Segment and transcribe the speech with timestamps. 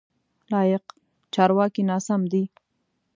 [0.51, 0.83] لایق:
[1.33, 2.43] چارواکی ناسم دی.